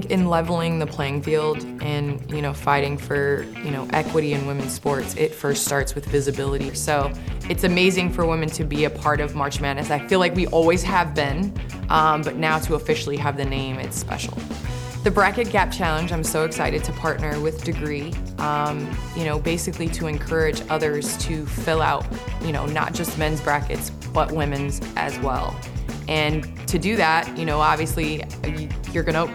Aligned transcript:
think 0.00 0.12
in 0.12 0.28
leveling 0.28 0.78
the 0.78 0.86
playing 0.86 1.22
field 1.22 1.64
and 1.82 2.30
you 2.30 2.40
know 2.42 2.52
fighting 2.52 2.96
for 2.96 3.42
you 3.64 3.70
know 3.70 3.86
equity 3.92 4.32
in 4.32 4.46
women's 4.46 4.72
sports, 4.72 5.14
it 5.16 5.34
first 5.34 5.64
starts 5.64 5.94
with 5.94 6.06
visibility. 6.06 6.74
So 6.74 7.12
it's 7.48 7.64
amazing 7.64 8.12
for 8.12 8.24
women 8.24 8.48
to 8.50 8.64
be 8.64 8.84
a 8.84 8.90
part 8.90 9.20
of 9.20 9.34
March 9.34 9.60
Madness. 9.60 9.90
I 9.90 10.06
feel 10.06 10.18
like 10.18 10.34
we 10.34 10.46
always 10.48 10.82
have 10.82 11.14
been, 11.14 11.52
um, 11.88 12.22
but 12.22 12.36
now 12.36 12.58
to 12.60 12.74
officially 12.74 13.16
have 13.16 13.36
the 13.36 13.44
name, 13.44 13.78
it's 13.78 13.96
special. 13.96 14.36
The 15.02 15.10
Bracket 15.10 15.50
Gap 15.50 15.72
Challenge, 15.72 16.12
I'm 16.12 16.24
so 16.24 16.44
excited 16.44 16.84
to 16.84 16.92
partner 16.92 17.40
with 17.40 17.64
Degree, 17.64 18.12
um, 18.36 18.86
you 19.16 19.24
know, 19.24 19.38
basically 19.38 19.88
to 19.88 20.06
encourage 20.06 20.60
others 20.68 21.16
to 21.24 21.46
fill 21.46 21.80
out, 21.80 22.06
you 22.42 22.52
know, 22.52 22.66
not 22.66 22.92
just 22.92 23.16
men's 23.16 23.40
brackets, 23.40 23.88
but 24.12 24.30
women's 24.30 24.80
as 24.96 25.18
well. 25.20 25.58
And 26.06 26.44
to 26.68 26.78
do 26.78 26.96
that, 26.96 27.34
you 27.38 27.46
know, 27.46 27.60
obviously 27.60 28.24
you're 28.92 29.04
gonna 29.04 29.26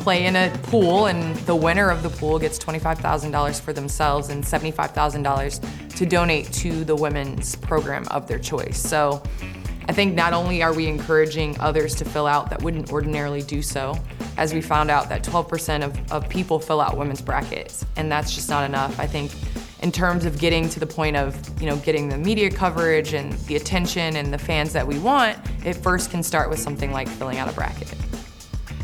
play 0.00 0.26
in 0.26 0.36
a 0.36 0.50
pool 0.64 1.06
and 1.06 1.36
the 1.46 1.54
winner 1.54 1.90
of 1.90 2.02
the 2.02 2.10
pool 2.10 2.38
gets 2.38 2.58
$25,000 2.58 3.60
for 3.60 3.72
themselves 3.72 4.30
and 4.30 4.42
$75,000 4.42 5.96
to 5.96 6.06
donate 6.06 6.52
to 6.54 6.84
the 6.84 6.96
women's 6.96 7.56
program 7.56 8.06
of 8.10 8.26
their 8.26 8.38
choice. 8.38 8.80
So 8.80 9.22
I 9.88 9.92
think 9.92 10.14
not 10.14 10.32
only 10.32 10.62
are 10.62 10.72
we 10.72 10.86
encouraging 10.86 11.58
others 11.60 11.94
to 11.96 12.04
fill 12.04 12.26
out 12.26 12.50
that 12.50 12.62
wouldn't 12.62 12.92
ordinarily 12.92 13.42
do 13.42 13.60
so, 13.60 13.98
as 14.36 14.54
we 14.54 14.60
found 14.60 14.90
out 14.90 15.08
that 15.08 15.22
12% 15.22 15.84
of, 15.84 16.12
of 16.12 16.28
people 16.28 16.58
fill 16.58 16.80
out 16.80 16.96
women's 16.96 17.20
brackets, 17.20 17.84
and 17.96 18.10
that's 18.10 18.34
just 18.34 18.48
not 18.48 18.64
enough. 18.64 18.98
I 18.98 19.06
think 19.06 19.32
in 19.82 19.90
terms 19.90 20.24
of 20.24 20.38
getting 20.38 20.68
to 20.68 20.80
the 20.80 20.86
point 20.86 21.16
of, 21.16 21.36
you 21.60 21.66
know, 21.66 21.76
getting 21.76 22.08
the 22.08 22.18
media 22.18 22.50
coverage 22.50 23.14
and 23.14 23.32
the 23.48 23.56
attention 23.56 24.16
and 24.16 24.32
the 24.32 24.38
fans 24.38 24.72
that 24.72 24.86
we 24.86 24.98
want, 24.98 25.38
it 25.64 25.74
first 25.74 26.10
can 26.10 26.22
start 26.22 26.50
with 26.50 26.58
something 26.58 26.92
like 26.92 27.08
filling 27.08 27.38
out 27.38 27.48
a 27.48 27.52
bracket. 27.52 27.92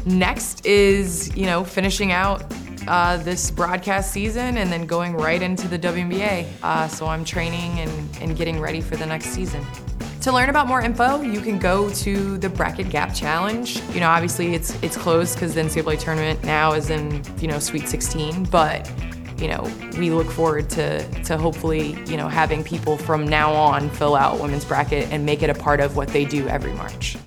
Next 0.06 0.64
is, 0.64 1.36
you 1.36 1.46
know, 1.46 1.64
finishing 1.64 2.12
out 2.12 2.44
uh, 2.86 3.16
this 3.16 3.50
broadcast 3.50 4.12
season 4.12 4.56
and 4.56 4.72
then 4.72 4.86
going 4.86 5.14
right 5.16 5.42
into 5.42 5.66
the 5.66 5.76
WNBA. 5.76 6.46
Uh, 6.62 6.86
so 6.86 7.06
I'm 7.06 7.24
training 7.24 7.80
and, 7.80 8.16
and 8.20 8.36
getting 8.36 8.60
ready 8.60 8.80
for 8.80 8.94
the 8.96 9.04
next 9.04 9.26
season. 9.26 9.66
To 10.20 10.32
learn 10.32 10.48
about 10.48 10.68
more 10.68 10.80
info, 10.80 11.22
you 11.22 11.40
can 11.40 11.58
go 11.58 11.90
to 11.90 12.38
the 12.38 12.48
Bracket 12.48 12.88
Gap 12.88 13.14
Challenge. 13.14 13.80
You 13.92 14.00
know, 14.00 14.08
obviously 14.08 14.54
it's 14.54 14.80
it's 14.82 14.96
closed 14.96 15.34
because 15.34 15.54
the 15.54 15.62
NCAA 15.62 15.98
tournament 15.98 16.42
now 16.44 16.72
is 16.72 16.90
in 16.90 17.22
you 17.40 17.48
know 17.48 17.58
Sweet 17.58 17.88
16, 17.88 18.44
but 18.44 18.90
you 19.40 19.48
know 19.48 19.70
we 19.98 20.10
look 20.10 20.30
forward 20.30 20.70
to 20.70 21.06
to 21.24 21.36
hopefully 21.36 21.96
you 22.06 22.16
know 22.16 22.26
having 22.26 22.64
people 22.64 22.96
from 22.96 23.26
now 23.26 23.52
on 23.52 23.90
fill 23.90 24.16
out 24.16 24.40
women's 24.40 24.64
bracket 24.64 25.08
and 25.12 25.24
make 25.24 25.42
it 25.42 25.50
a 25.50 25.54
part 25.54 25.80
of 25.80 25.96
what 25.96 26.08
they 26.08 26.24
do 26.24 26.48
every 26.48 26.72
March. 26.72 27.16